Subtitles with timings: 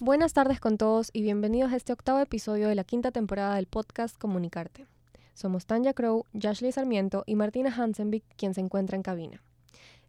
[0.00, 3.66] Buenas tardes con todos y bienvenidos a este octavo episodio de la quinta temporada del
[3.66, 4.86] podcast Comunicarte.
[5.34, 9.42] Somos Tanya Crow, Jashley Sarmiento y Martina Hansenvik, quien se encuentra en cabina.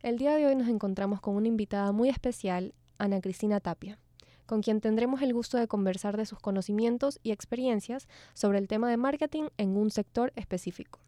[0.02, 3.98] El día de hoy nos encontramos con una invitada muy especial, Ana Cristina Tapia,
[4.46, 8.90] con quien tendremos el gusto de conversar de sus conocimientos y experiencias sobre el tema
[8.90, 11.00] de marketing en un sector específico.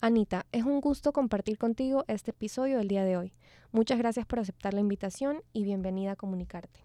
[0.00, 3.32] Anita, es un gusto compartir contigo este episodio del día de hoy.
[3.72, 6.80] Muchas gracias por aceptar la invitación y bienvenida a Comunicarte.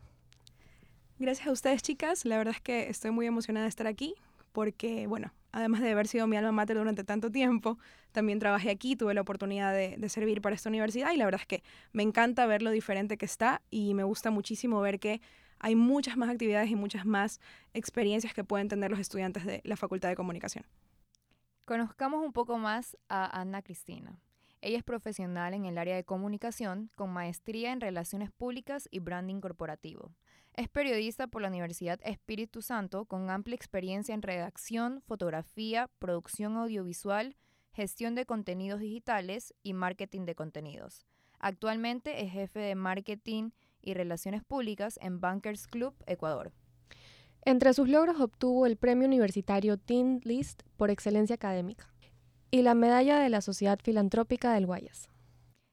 [1.19, 2.25] Gracias a ustedes, chicas.
[2.25, 4.15] La verdad es que estoy muy emocionada de estar aquí
[4.53, 7.77] porque, bueno, además de haber sido mi alma mater durante tanto tiempo,
[8.13, 11.41] también trabajé aquí, tuve la oportunidad de, de, servir para esta universidad y la verdad
[11.41, 15.21] es que me encanta ver lo diferente que está y me gusta muchísimo ver que
[15.59, 17.39] hay muchas más actividades y muchas más
[17.73, 20.65] experiencias que pueden tener los estudiantes de la Facultad de Comunicación.
[21.71, 24.19] Conozcamos un poco más a Ana Cristina.
[24.59, 29.39] Ella es profesional en el área de comunicación con maestría en relaciones públicas y branding
[29.39, 30.11] corporativo.
[30.53, 37.37] Es periodista por la Universidad Espíritu Santo con amplia experiencia en redacción, fotografía, producción audiovisual,
[37.71, 41.05] gestión de contenidos digitales y marketing de contenidos.
[41.39, 46.51] Actualmente es jefe de marketing y relaciones públicas en Bankers Club Ecuador.
[47.43, 51.91] Entre sus logros obtuvo el Premio Universitario Teen List por excelencia académica
[52.51, 55.09] y la medalla de la Sociedad Filantrópica del Guayas.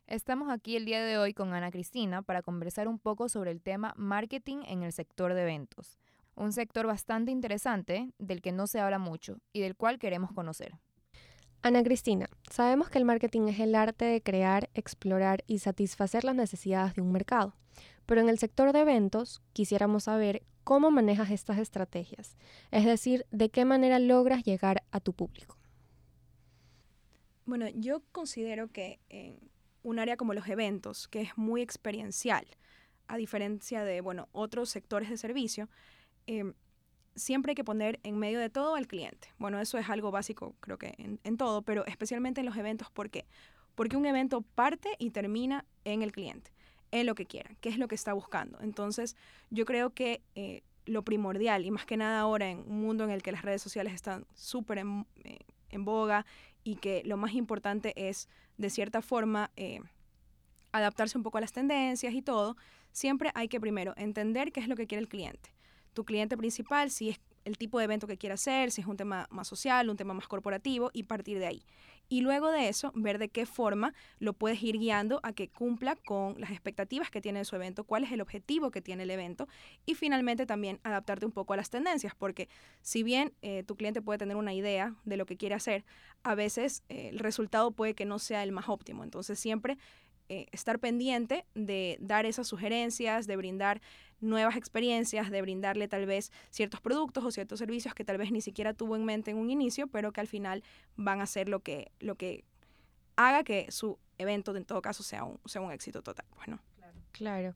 [0.07, 3.61] Estamos aquí el día de hoy con Ana Cristina para conversar un poco sobre el
[3.61, 5.99] tema marketing en el sector de eventos,
[6.35, 10.79] un sector bastante interesante del que no se habla mucho y del cual queremos conocer.
[11.61, 16.37] Ana Cristina, sabemos que el marketing es el arte de crear, explorar y satisfacer las
[16.37, 17.55] necesidades de un mercado,
[18.07, 22.37] pero en el sector de eventos quisiéramos saber cómo manejas estas estrategias,
[22.71, 25.57] es decir, de qué manera logras llegar a tu público.
[27.45, 29.39] Bueno, yo considero que en
[29.83, 32.47] un área como los eventos, que es muy experiencial,
[33.09, 35.69] a diferencia de, bueno, otros sectores de servicio,
[36.27, 36.53] eh,
[37.19, 39.29] siempre hay que poner en medio de todo al cliente.
[39.39, 43.11] Bueno, eso es algo básico, creo que en, todo, pero especialmente en los eventos, ¿por
[43.11, 43.27] qué?
[43.75, 46.51] Porque un evento parte y termina en el cliente,
[46.91, 48.59] en lo que quiera, qué es lo que está buscando.
[48.61, 49.17] Entonces,
[49.51, 53.11] yo creo que eh, lo primordial, y más que nada ahora en un mundo en
[53.11, 55.39] el que las redes sociales están súper en, eh,
[55.79, 56.27] boga
[56.65, 59.81] y que lo más importante es, de cierta forma, eh,
[60.73, 62.57] adaptarse un poco a las tendencias y todo,
[62.93, 65.51] siempre hay que primero entender qué es lo que quiere el cliente.
[65.99, 68.97] Tu cliente principal, si es el tipo de evento que quiere hacer, si es un
[68.97, 71.65] tema más social, un tema más corporativo, y partir de ahí
[72.09, 75.97] y luego de eso ver de qué forma lo puedes ir guiando a que cumpla
[75.97, 79.47] con las expectativas que tiene su evento, cuál es el objetivo que tiene el evento
[79.85, 82.49] y finalmente también adaptarte un poco a las tendencias, porque
[82.81, 85.85] si bien eh, tu cliente puede tener una idea de lo que quiere hacer,
[86.23, 89.05] a veces eh, el resultado puede que no sea el más óptimo.
[89.05, 89.77] Entonces siempre
[90.31, 93.81] eh, estar pendiente de dar esas sugerencias, de brindar
[94.21, 98.41] nuevas experiencias, de brindarle tal vez ciertos productos o ciertos servicios que tal vez ni
[98.41, 100.63] siquiera tuvo en mente en un inicio, pero que al final
[100.97, 102.45] van a ser lo que, lo que
[103.17, 106.27] haga que su evento en todo caso sea un, sea un éxito total.
[106.37, 106.61] Bueno.
[106.77, 106.99] Claro.
[107.13, 107.55] claro.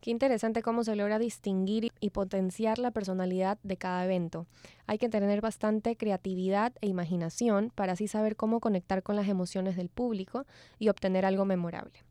[0.00, 4.46] Qué interesante cómo se logra distinguir y potenciar la personalidad de cada evento.
[4.86, 9.76] Hay que tener bastante creatividad e imaginación para así saber cómo conectar con las emociones
[9.76, 10.46] del público
[10.78, 12.02] y obtener algo memorable.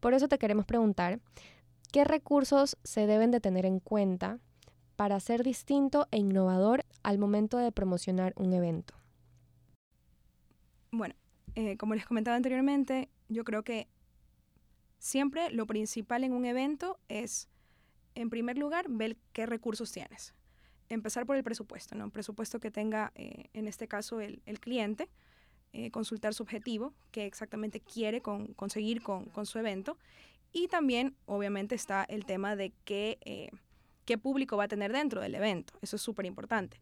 [0.00, 1.20] Por eso te queremos preguntar,
[1.94, 4.40] ¿qué recursos se deben de tener en cuenta
[4.96, 8.94] para ser distinto e innovador al momento de promocionar un evento?
[10.90, 11.14] Bueno,
[11.54, 13.86] eh, como les comentaba anteriormente, yo creo que
[14.98, 17.48] siempre lo principal en un evento es,
[18.16, 20.34] en primer lugar, ver qué recursos tienes.
[20.88, 22.06] Empezar por el presupuesto, ¿no?
[22.06, 25.08] Un presupuesto que tenga, eh, en este caso, el, cliente,
[25.72, 29.96] eh, consultar su objetivo, qué exactamente quiere con, conseguir con, con, su evento.
[30.56, 33.50] Y también, obviamente, está el tema de qué, eh,
[34.04, 35.74] qué público va a tener dentro del evento.
[35.82, 36.78] Eso es súper importante.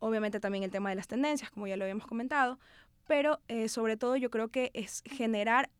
[0.00, 2.60] Obviamente también el tema de las tendencias, como ya lo habíamos comentado,
[3.08, 5.70] pero eh, sobre todo yo creo que es generar,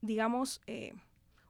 [0.00, 0.94] digamos, eh,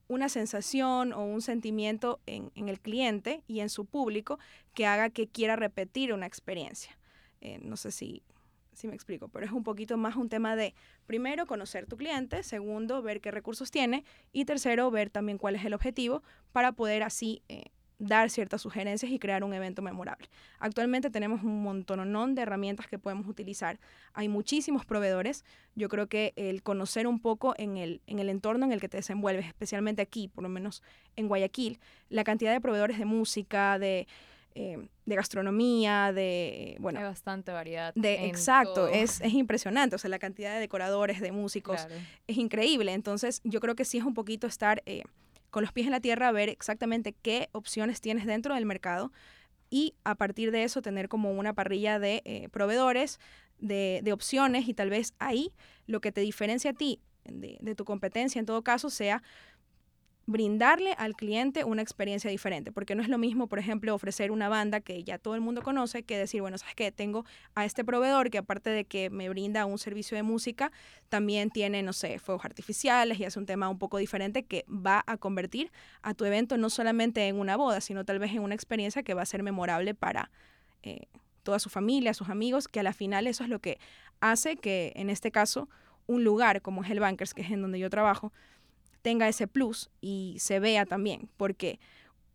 [0.09, 4.41] una sensación o un sentimiento en, el cliente y en su público
[4.75, 6.99] que haga que quiera repetir una experiencia.
[7.63, 8.23] No sé si
[8.81, 10.75] si me explico, pero es un poquito más un tema de,
[11.07, 15.65] primero, conocer tu cliente, segundo, ver qué recursos tiene y tercero, ver también cuál es
[15.65, 16.23] el objetivo
[16.53, 17.65] para poder así eh,
[18.01, 20.29] dar ciertas sugerencias y crear un evento memorable.
[20.59, 23.79] Actualmente tenemos un montón de herramientas que podemos utilizar.
[24.15, 25.45] Hay muchísimos proveedores.
[25.75, 28.89] Yo creo que el conocer un poco en el, en el entorno en el que
[28.89, 30.83] te desenvuelves, especialmente aquí, por lo menos
[31.17, 31.79] en Guayaquil,
[32.09, 34.09] la cantidad de proveedores de música, de
[34.55, 36.99] eh, de gastronomía, de, bueno...
[36.99, 37.93] Hay bastante variedad.
[37.95, 41.87] De, exacto, es, es, impresionante, o sea, la cantidad de decoradores, de músicos,
[42.27, 42.93] es increíble.
[42.93, 45.03] Entonces, yo creo que sí es un poquito estar eh,
[45.51, 49.13] con los pies en la tierra, ver exactamente qué opciones tienes dentro del mercado
[49.69, 53.21] y a partir de eso tener como una parrilla de eh, proveedores,
[53.59, 55.53] de, de, opciones y tal vez ahí
[55.87, 59.23] lo que te diferencia a ti de, de tu competencia en todo caso sea
[60.31, 64.49] brindarle al cliente una experiencia diferente, porque no es lo mismo, por ejemplo, ofrecer una
[64.49, 67.25] banda que ya todo el mundo conoce que decir, bueno, sabes que tengo
[67.57, 70.71] a este proveedor que aparte de que me brinda un servicio de música,
[71.09, 75.03] también tiene, no sé, fuegos artificiales y es un tema un poco diferente que va
[75.05, 78.55] a convertir a tu evento no solamente en una boda, sino tal vez en una
[78.55, 80.31] experiencia que va a ser memorable para
[80.85, 81.07] eh,
[81.43, 83.81] toda su familia, sus amigos, que a la final eso es lo que
[84.21, 85.69] hace que en este caso
[86.07, 88.33] un lugar como el Bankers, que es en donde yo trabajo,
[89.03, 91.81] tenga ese plus y se vea también, porque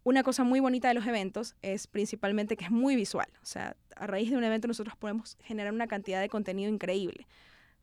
[0.04, 3.76] una cosa muy bonita de los eventos es principalmente que es muy visual, o sea,
[3.96, 7.28] a raíz de un evento nosotros podemos generar una cantidad de contenido increíble,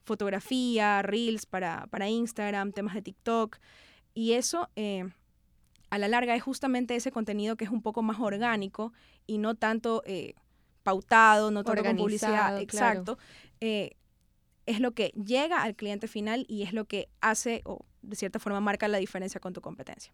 [0.05, 3.59] fotografía, reels para, para Instagram, temas de TikTok,
[4.15, 5.09] y eso eh,
[5.91, 8.93] a la larga es justamente ese contenido que es un poco más orgánico
[9.27, 10.35] y no tanto eh,
[10.83, 13.19] pautado, no tanto con publicidad, exacto.
[13.61, 13.97] Eh,
[14.67, 18.39] es lo que llega al cliente final y es lo que hace o de cierta
[18.39, 20.13] forma marca la diferencia con tu competencia.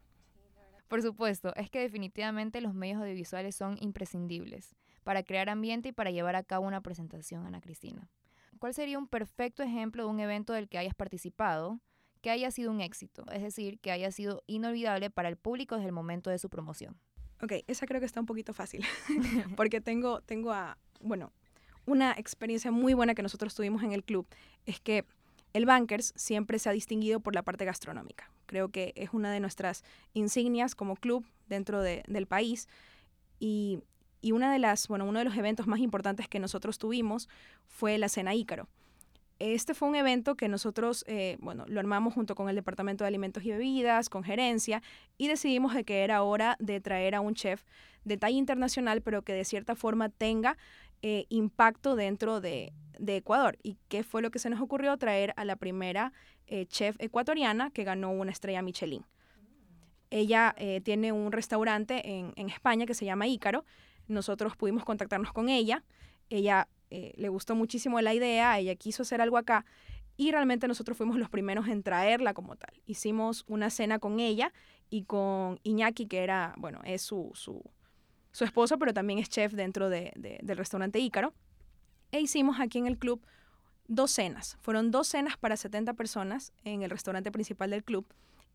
[0.89, 4.75] Por supuesto, es que definitivamente los medios audiovisuales son imprescindibles
[5.05, 8.11] para crear ambiente y para llevar a cabo una presentación, Ana Cristina.
[8.59, 11.81] ¿Cuál sería un perfecto ejemplo de un evento del que hayas participado
[12.23, 13.25] que haya sido un éxito?
[13.31, 16.99] Es decir, que haya sido inolvidable para el público desde el momento de su promoción.
[17.41, 18.85] Ok, esa creo que está un poquito fácil,
[19.56, 21.33] porque tengo, tengo a, bueno,
[21.88, 24.26] una experiencia muy buena que nosotros tuvimos en el club
[24.67, 25.05] es que
[25.55, 28.31] el Bankers siempre se ha distinguido por la parte gastronómica.
[28.46, 29.82] Creo que es una de nuestras
[30.12, 32.69] insignias como club dentro del país
[33.40, 33.81] y,
[34.31, 37.29] una de las, bueno, uno de los eventos más importantes que nosotros tuvimos
[37.67, 38.69] fue la Cena Ícaro.
[39.38, 43.08] Este fue un evento que nosotros, eh, bueno, lo armamos junto con el Departamento de
[43.08, 44.82] Alimentos y Bebidas, con gerencia,
[45.17, 47.62] y decidimos de que era hora de traer a un chef
[48.05, 50.56] de talla internacional, pero que de cierta forma tenga
[51.03, 52.73] eh, impacto dentro de,
[53.06, 53.59] Ecuador.
[53.62, 54.97] ¿Y qué fue lo que se nos ocurrió?
[54.97, 56.12] Traer a la primera
[56.47, 59.05] eh, chef ecuatoriana que ganó una estrella Michelin.
[60.11, 63.65] Ella eh, tiene un restaurante en, en, España que se llama Ícaro.
[64.09, 65.85] Nosotros pudimos contactarnos con ella.
[66.31, 69.67] Ella le gustó muchísimo la idea, ella quiso hacer algo acá
[70.19, 72.75] y realmente nosotros fuimos los primeros en traerla como tal.
[72.87, 74.53] Hicimos una cena con ella
[74.91, 77.62] y con Iñaki, que era, bueno, es su, su,
[78.32, 81.34] su esposo, pero también es chef dentro de, del restaurante Ícaro.
[82.12, 83.20] E hicimos aquí en el club
[83.86, 84.58] dos cenas.
[84.60, 88.06] Fueron dos cenas para 70 personas en el restaurante principal del club.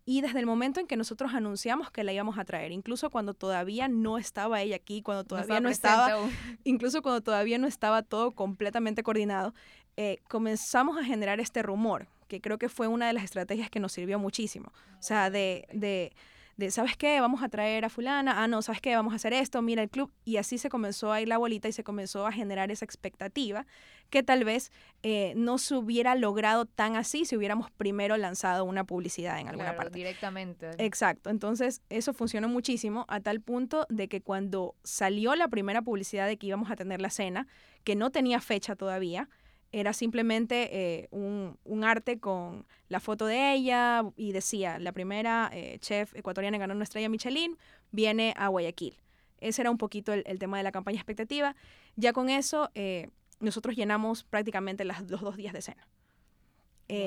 [0.05, 3.33] Y desde el momento en que nosotros anunciamos que la íbamos a traer, incluso cuando
[3.33, 6.09] todavía no estaba ella aquí, cuando todavía no, estaba,
[6.65, 9.53] incluso cuando todavía no estaba todo completamente coordinado,
[9.95, 13.79] eh, comenzamos a generar este rumor, que creo que fue una de las estrategias que
[13.79, 14.73] nos sirvió muchísimo.
[14.99, 16.13] O sea, de, de
[16.57, 17.19] de, ¿sabes qué?
[17.19, 18.95] Vamos a traer a fulana, ah, no, ¿sabes qué?
[18.95, 20.11] Vamos a hacer esto, mira el club.
[20.23, 23.65] Y así se comenzó a ir la bolita y se comenzó a generar esa expectativa
[24.09, 24.71] que tal vez
[25.01, 29.75] eh, no se hubiera logrado tan así si hubiéramos primero lanzado una publicidad en alguna
[29.75, 29.97] parte.
[29.97, 30.71] Directamente.
[30.77, 31.29] Exacto.
[31.29, 36.37] Entonces, eso funcionó muchísimo a tal punto de que cuando salió la primera publicidad de
[36.37, 37.47] que íbamos a tener la cena,
[37.83, 39.29] que no tenía fecha todavía,
[39.73, 45.49] era simplemente eh, un, un, arte con la foto de ella y decía, la primera
[45.51, 47.57] eh, chef ecuatoriana ganó una estrella Michelin,
[47.91, 48.95] viene a Guayaquil.
[49.39, 51.55] Ese era un poquito el, tema de la campaña expectativa.
[51.95, 55.87] Ya con eso, eh, nosotros llenamos prácticamente las, los dos días de cena.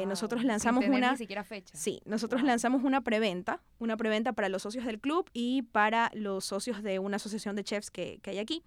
[0.07, 1.13] nosotros lanzamos una...
[1.13, 1.75] Ni siquiera fecha.
[1.77, 6.45] Sí, nosotros lanzamos una preventa, una preventa para los socios del club y para los
[6.45, 8.65] socios de una asociación de chefs que, que hay aquí.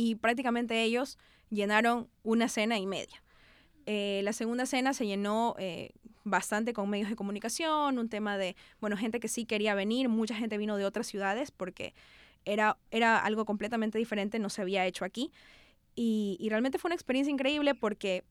[0.00, 1.18] Y prácticamente ellos
[1.50, 3.20] llenaron una cena y media.
[3.84, 5.90] Eh, la segunda cena se llenó eh,
[6.22, 10.36] bastante con medios de comunicación, un tema de, bueno, gente que sí quería venir, mucha
[10.36, 11.94] gente vino de otras ciudades porque
[12.44, 15.32] era, era algo completamente diferente, no se había hecho aquí.
[15.96, 18.22] Y, y realmente fue una experiencia increíble porque,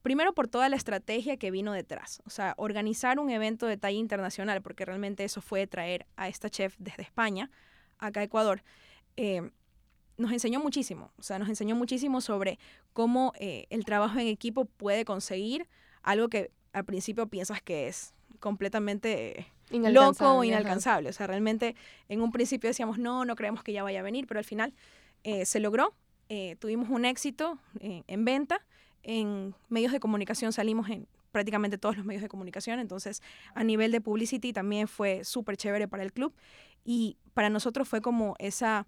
[0.00, 3.98] primero por toda la estrategia que vino detrás, o sea, organizar un evento de talla
[3.98, 7.50] internacional, porque realmente eso fue traer a esta chef desde España
[7.98, 8.62] acá a Ecuador.
[9.18, 9.50] Eh,
[10.18, 12.58] nos enseñó muchísimo, o sea, nos enseñó muchísimo sobre
[12.92, 15.68] cómo eh, el trabajo en equipo puede conseguir
[16.02, 21.08] algo que al principio piensas que es completamente loco o inalcanzable.
[21.08, 21.76] O sea, realmente
[22.08, 24.74] en un principio decíamos, no, no creemos que ya vaya a venir, pero al final
[25.24, 25.94] eh, se logró.
[26.28, 28.64] Eh, tuvimos un éxito en venta.
[29.02, 32.80] En medios de comunicación salimos en prácticamente todos los medios de comunicación.
[32.80, 33.22] Entonces,
[33.54, 36.34] a nivel de publicity también fue súper chévere para el club.
[36.84, 38.86] Y para nosotros fue como esa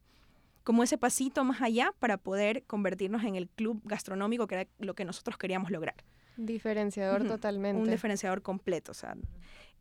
[0.71, 4.95] como ese pasito más allá para poder convertirnos en el club gastronómico que era lo
[4.95, 5.97] que nosotros queríamos lograr.
[6.37, 7.83] Diferenciador totalmente.
[7.83, 9.17] Un diferenciador completo, o sea.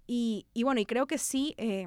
[0.08, 1.86] Y, y bueno, y creo que sí eh,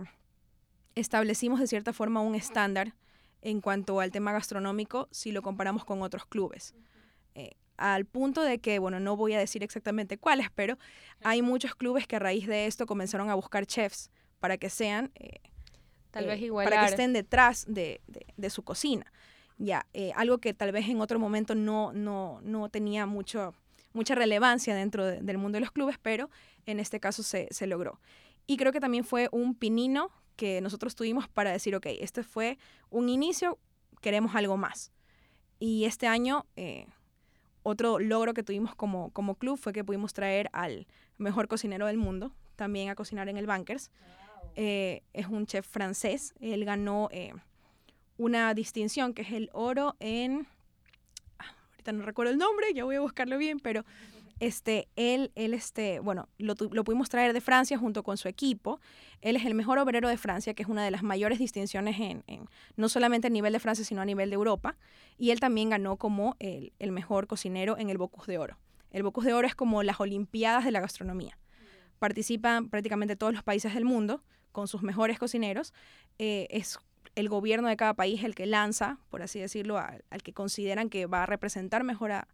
[0.95, 2.95] establecimos de cierta forma un estándar
[3.41, 6.73] en cuanto al tema gastronómico si lo comparamos con otros clubes.
[7.35, 10.79] Eh, al punto de que, bueno, no voy a decir exactamente cuáles, pero
[11.25, 15.11] hay muchos clubes que a raíz de esto comenzaron a buscar chefs para que sean...
[15.17, 15.41] Eh,
[16.13, 18.01] tal vez Para que estén detrás de,
[18.37, 19.13] de, su cocina.
[19.59, 23.55] Ya, algo que tal vez en otro momento no, no, no tenía mucho
[23.93, 26.31] mucha relevancia dentro del mundo de los clubes, pero
[26.67, 28.01] en este caso se, se logró.
[28.47, 32.59] Y creo que también fue un pinino que nosotros tuvimos para decir, ok, este fue
[32.91, 33.59] un inicio,
[34.01, 34.93] queremos algo más.
[35.59, 36.87] Y este año, eh,
[37.63, 40.87] otro logro que tuvimos como, como club fue que pudimos traer al
[41.19, 43.91] mejor cocinero del mundo, también a cocinar en el Bankers.
[44.57, 47.33] Eh, es un chef francés, él ganó eh,
[48.19, 50.47] una distinción que es el oro en
[51.91, 53.85] no recuerdo el nombre, ya voy a buscarlo bien, pero
[54.39, 58.81] este, él, él este, bueno, lo, lo, pudimos traer de Francia junto con su equipo.
[59.21, 62.25] Él es el mejor obrero de Francia, que es una de las mayores distinciones en,
[62.77, 64.77] no solamente a nivel de Francia, sino a nivel de Europa.
[65.19, 68.59] Y él también ganó como el, el mejor cocinero en el Bocuse de Oro.
[68.91, 71.39] El Bocuse de Oro es como las Olimpiadas de la gastronomía.
[71.99, 75.73] Participan prácticamente todos los países del mundo con sus mejores cocineros.
[76.19, 76.79] Eh, es
[77.15, 81.07] el gobierno de cada país el que lanza, por así decirlo, al, que consideran que
[81.07, 82.29] va a representar mejor a,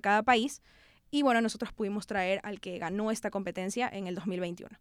[0.00, 0.62] cada país.
[1.10, 4.76] Y bueno, nosotros pudimos traer al que ganó esta competencia en el 2021.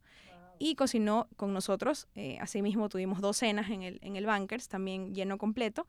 [0.57, 2.07] Y cocinó con nosotros.
[2.15, 5.87] Eh, asimismo, tuvimos dos cenas en el, en el Bankers, también lleno completo.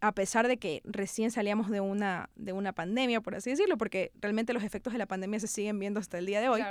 [0.00, 4.12] A pesar de que recién salíamos de una, de una pandemia, por así decirlo, porque
[4.20, 6.62] realmente los efectos de la pandemia se siguen viendo hasta el día de hoy.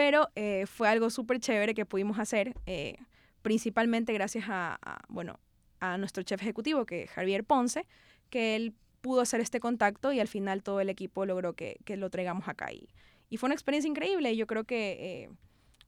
[0.00, 2.54] Pero eh, fue algo súper chévere que pudimos hacer.
[2.64, 2.96] Eh,
[3.42, 4.78] principalmente gracias a,
[5.10, 5.38] bueno,
[5.78, 7.86] a nuestro chef ejecutivo, que es Javier Ponce,
[8.30, 12.08] que él pudo hacer este contacto y al final todo el equipo logró que, lo
[12.08, 12.72] traigamos acá.
[12.72, 12.88] Y,
[13.28, 15.30] y, fue una experiencia increíble y yo creo que eh,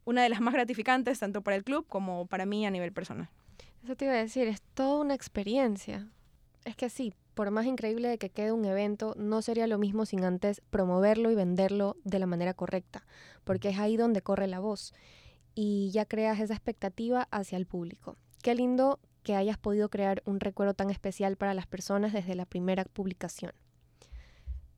[0.05, 3.31] una de las más gratificantes tanto para el club como para mí a nivel personal.
[3.83, 6.07] Eso te iba a decir, es toda una experiencia.
[6.67, 10.07] Es que sí, por más increíble de que quede un evento, no sería lo mismo
[10.07, 13.07] sin antes promoverlo y venderlo de la manera correcta,
[13.45, 14.93] porque es ahí donde corre la voz
[15.55, 18.17] y ya creas esa expectativa hacia el público.
[18.43, 22.47] Qué lindo que hayas podido crear un recuerdo tan especial para las personas desde la
[22.47, 23.53] primera publicación.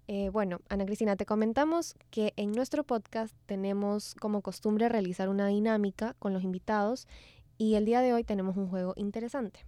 [0.07, 5.47] Eh, bueno, Ana Cristina, te comentamos que en nuestro podcast tenemos como costumbre realizar una
[5.47, 7.09] dinámica con los invitados
[7.57, 9.65] y el día de hoy tenemos un juego interesante.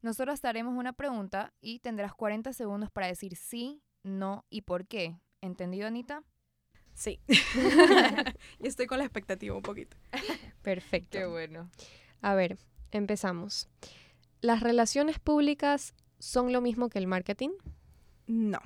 [0.00, 5.16] Nosotros haremos una pregunta y tendrás 40 segundos para decir sí, no y por qué.
[5.40, 6.22] ¿Entendido, Anita?
[6.94, 7.20] Sí.
[8.60, 9.96] Estoy con la expectativa un poquito.
[10.62, 11.18] Perfecto.
[11.18, 11.70] Qué bueno.
[12.20, 12.58] A ver,
[12.90, 13.68] empezamos.
[14.40, 17.50] ¿Las relaciones públicas son lo mismo que el marketing?
[18.26, 18.60] No.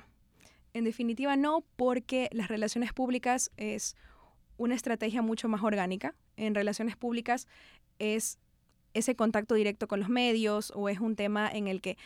[0.73, 3.95] En definitiva no, porque las relaciones públicas es
[4.57, 6.15] una estrategia mucho más orgánica.
[6.35, 7.47] En relaciones públicas
[7.99, 8.39] es
[8.93, 11.97] ese contacto directo con los medios o es un tema en el que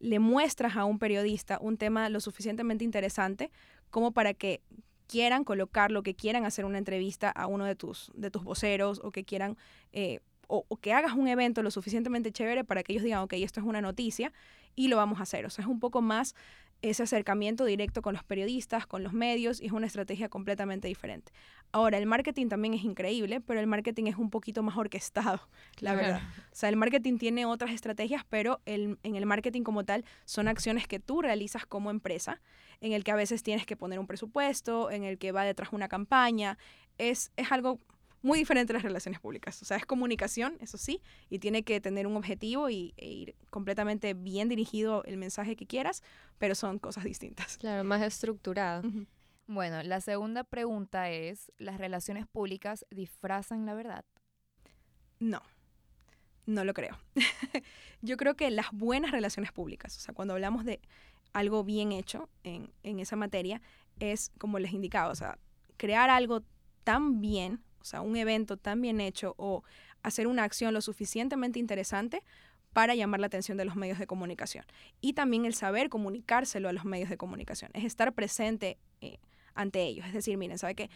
[0.00, 3.50] le muestras a un periodista un tema lo suficientemente interesante
[3.90, 4.60] como para que
[5.06, 9.10] quieran colocarlo, que quieran hacer una entrevista a uno de tus, de tus voceros o
[9.10, 9.56] que quieran,
[9.92, 13.60] eh, o, que hagas un evento lo suficientemente chévere para que ellos digan, ok, esto
[13.60, 14.32] es una noticia
[14.74, 15.46] y lo vamos a hacer.
[15.46, 16.34] O sea, es un poco más
[16.90, 21.32] ese acercamiento directo con los periodistas, con los medios, y es una estrategia completamente diferente.
[21.72, 25.40] Ahora, el marketing también es increíble, pero el marketing es un poquito más orquestado,
[25.80, 26.20] la verdad.
[26.52, 30.46] O sea, el marketing tiene otras estrategias, pero el, en el marketing como tal son
[30.46, 32.42] acciones que tú realizas como empresa,
[32.80, 35.72] en el que a veces tienes que poner un presupuesto, en el que va detrás
[35.72, 36.58] una campaña.
[36.98, 37.80] Es, es algo
[38.24, 39.60] muy diferente a las relaciones públicas.
[39.60, 43.36] O sea, es comunicación, eso sí, y tiene que tener un objetivo y, e ir
[43.50, 46.02] completamente bien dirigido el mensaje que quieras,
[46.38, 47.58] pero son cosas distintas.
[47.58, 48.82] Claro, más estructurado.
[49.46, 54.06] Bueno, la segunda pregunta es, ¿las relaciones públicas disfrazan la verdad?
[55.20, 55.42] No,
[56.46, 56.98] no lo creo.
[58.00, 60.80] Yo creo que las buenas relaciones públicas, o sea, cuando hablamos de
[61.34, 63.60] algo bien hecho en, en esa materia,
[64.00, 65.36] es como les indicaba, o sea,
[65.76, 66.42] crear algo
[66.84, 69.62] tan bien o sea, un evento tan bien hecho o
[70.02, 72.22] hacer una acción lo suficientemente interesante
[72.72, 74.64] para llamar la atención de los medios de comunicación.
[75.02, 79.18] Y también el saber comunicárselo a los medios de comunicación, es estar presente eh,
[79.54, 80.06] ante ellos.
[80.06, 80.88] Es decir, miren, ¿sabe qué?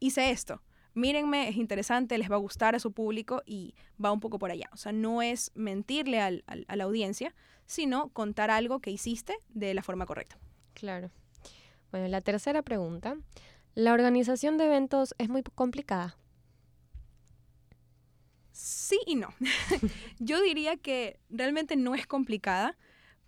[0.00, 0.60] Hice esto,
[0.92, 4.50] mírenme, es interesante, les va a gustar a su público y va un poco por
[4.50, 4.68] allá.
[4.72, 7.34] O sea, no es mentirle a la audiencia,
[7.64, 10.36] sino contar algo que hiciste de la forma correcta.
[10.74, 11.10] Claro.
[11.90, 13.16] Bueno, la tercera pregunta.
[13.74, 16.16] ¿La organización de eventos es muy complicada?
[18.94, 19.34] Sí y no.
[20.20, 22.76] Yo diría que realmente no es complicada,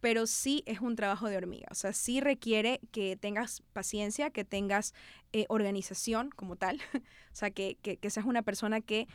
[0.00, 1.66] pero sí es un trabajo de hormiga.
[1.73, 4.94] O sea, sí requiere que tengas paciencia, que tengas
[5.32, 6.80] eh, organización como tal.
[6.94, 9.08] o sea, que, que, seas una persona que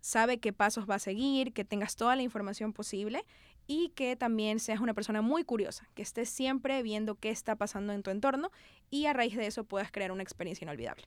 [0.00, 3.26] sabe qué pasos va a seguir, que tengas toda la información posible
[3.66, 7.92] y que también seas una persona muy curiosa, que estés siempre viendo qué está pasando
[7.92, 8.50] en tu entorno
[8.88, 11.04] y a raíz de eso puedas crear una experiencia inolvidable.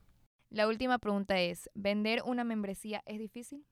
[0.52, 3.66] La última pregunta es, ¿vender una membresía es difícil?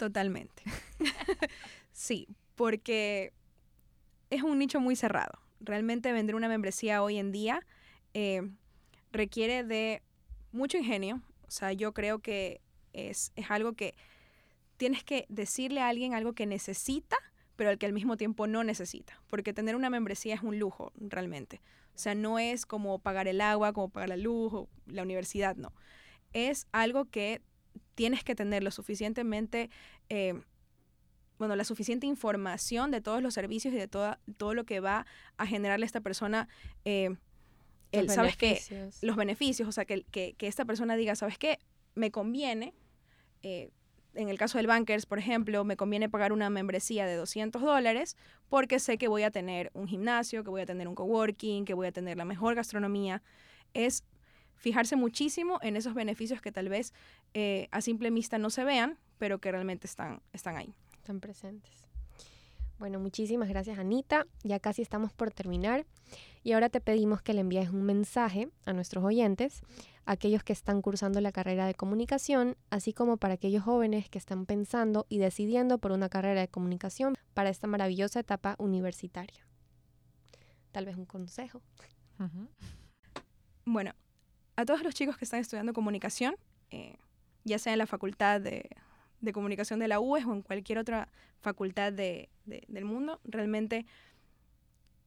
[0.00, 0.62] Totalmente.
[1.92, 3.34] sí, porque
[4.30, 5.38] es un nicho muy cerrado.
[5.60, 7.60] Realmente vender una membresía hoy en día
[8.14, 8.48] eh,
[9.12, 10.00] requiere de
[10.52, 11.20] mucho ingenio.
[11.46, 12.62] O sea, yo creo que
[12.94, 13.94] es, es algo que
[14.78, 17.18] tienes que decirle a alguien algo que necesita,
[17.56, 19.20] pero al que al mismo tiempo no necesita.
[19.26, 21.60] Porque tener una membresía es un lujo, realmente.
[21.94, 25.56] O sea, no es como pagar el agua, como pagar la luz o la universidad,
[25.56, 25.74] no.
[26.32, 27.42] Es algo que
[28.00, 29.68] tienes que tener lo suficientemente,
[30.08, 30.32] eh,
[31.38, 35.04] bueno, la suficiente información de todos los servicios y de toda, todo lo que va
[35.36, 36.48] a generarle a esta persona.
[36.86, 37.14] Eh,
[37.92, 38.58] el, ¿Sabes qué?
[39.02, 41.58] Los beneficios, o sea, que, que, que, esta persona diga, ¿sabes qué?
[41.94, 42.72] Me conviene
[43.42, 43.68] eh,
[44.14, 48.16] en el caso del Bankers, por ejemplo, me conviene pagar una membresía de 200 dólares
[48.48, 51.74] porque sé que voy a tener un gimnasio, que voy a tener un coworking, que
[51.74, 53.22] voy a tener la mejor gastronomía.
[53.74, 54.04] Es
[54.60, 56.92] fijarse muchísimo en esos beneficios que tal vez
[57.34, 60.74] eh, a simple vista no se vean, pero que realmente están, están ahí.
[60.92, 61.88] Están presentes.
[62.78, 64.26] Bueno, muchísimas gracias Anita.
[64.42, 65.86] Ya casi estamos por terminar.
[66.42, 69.62] Y ahora te pedimos que le envíes un mensaje a nuestros oyentes,
[70.06, 74.46] aquellos que están cursando la carrera de comunicación, así como para aquellos jóvenes que están
[74.46, 79.46] pensando y decidiendo por una carrera de comunicación para esta maravillosa etapa universitaria.
[80.72, 81.60] Tal vez un consejo.
[83.66, 83.92] Bueno,
[84.60, 86.36] a todos los chicos que están estudiando comunicación,
[86.70, 86.96] eh,
[87.44, 88.68] ya sea en la facultad de,
[89.20, 91.08] de, comunicación de la UES o en cualquier otra
[91.40, 93.86] facultad de, del mundo, realmente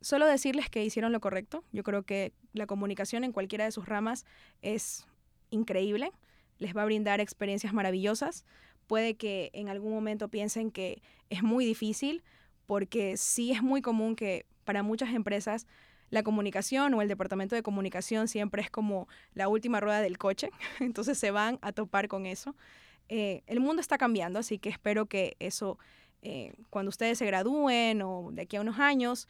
[0.01, 1.63] solo decirles que hicieron lo correcto.
[1.71, 4.25] Yo creo que la comunicación en cualquiera de sus ramas
[4.61, 5.07] es
[5.49, 6.11] increíble,
[6.59, 8.45] les va a brindar experiencias maravillosas.
[8.87, 12.23] Puede que en algún momento piensen que es muy difícil,
[12.65, 15.67] porque sí es muy común que para muchas empresas
[16.13, 20.51] la comunicación o el departamento de comunicación siempre es como la última rueda del coche,
[20.79, 22.55] entonces se van a topar con eso.
[23.09, 25.79] Eh, el mundo está cambiando, así que espero que eso,
[26.21, 29.27] eh, cuando ustedes se gradúen o de aquí a unos años,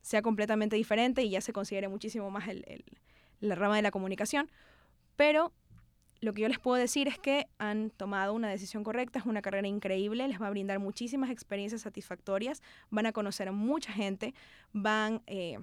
[0.00, 2.64] sea completamente diferente y ya se considere muchísimo más el,
[3.40, 4.50] la rama de la comunicación.
[5.16, 5.52] Pero
[6.22, 9.42] lo que yo les puedo decir es que han tomado una decisión correcta, es una
[9.42, 14.34] carrera increíble, les va a brindar muchísimas experiencias satisfactorias, van a conocer a mucha gente,
[14.72, 15.58] van eh,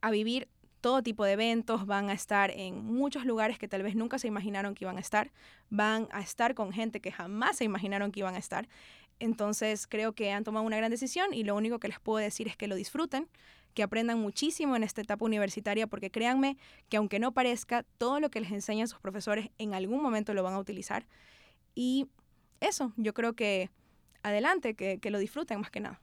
[0.00, 0.48] a vivir
[0.80, 4.28] todo tipo de eventos, van a estar en muchos lugares que tal vez nunca se
[4.28, 5.32] imaginaron que iban a estar,
[5.68, 8.68] van a estar con gente que jamás se imaginaron que iban a estar.
[9.18, 12.46] Entonces creo que han tomado una gran decisión y lo único que les puedo decir
[12.48, 13.28] es que lo disfruten,
[13.74, 16.56] que aprendan muchísimo en esta etapa universitaria, porque créanme
[16.88, 20.42] que aunque no parezca, todo lo que les enseñan sus profesores en algún momento lo
[20.42, 21.06] van a utilizar.
[21.74, 22.06] Y
[22.60, 23.70] eso, yo creo que
[24.22, 26.00] adelante, que, que lo disfruten más que nada.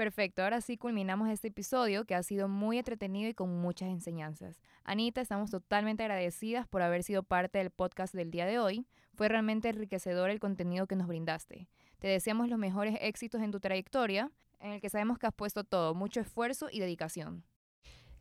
[0.00, 4.58] Perfecto, ahora sí culminamos este episodio que ha sido muy entretenido y con muchas enseñanzas.
[4.82, 8.86] Anita, estamos totalmente agradecidas por haber sido parte del podcast del día de hoy.
[9.14, 11.68] Fue realmente enriquecedor el contenido que nos brindaste.
[11.98, 15.64] Te deseamos los mejores éxitos en tu trayectoria, en el que sabemos que has puesto
[15.64, 17.44] todo, mucho esfuerzo y dedicación.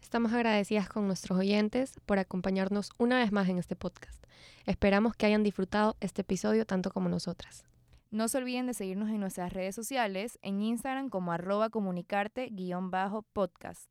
[0.01, 4.21] Estamos agradecidas con nuestros oyentes por acompañarnos una vez más en este podcast.
[4.65, 7.68] Esperamos que hayan disfrutado este episodio tanto como nosotras.
[8.11, 13.87] No se olviden de seguirnos en nuestras redes sociales, en Instagram como arroba comunicarte-podcast.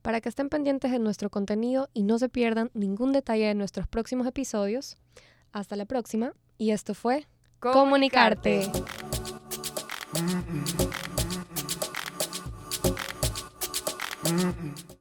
[0.00, 3.86] Para que estén pendientes de nuestro contenido y no se pierdan ningún detalle de nuestros
[3.86, 4.96] próximos episodios.
[5.52, 7.26] Hasta la próxima y esto fue
[7.60, 8.72] Comunicarte.
[14.24, 14.97] Mm-mm.